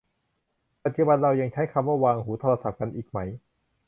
[0.83, 3.19] ปัจจุบันเรายังใช้คำว่าวางหูโทรศัพท์กันอีกไหม